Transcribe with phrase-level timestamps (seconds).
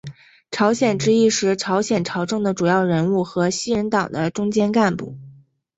[0.49, 5.15] 朝鲜之役时朝鲜朝政的主要人物和西人党的中坚干部。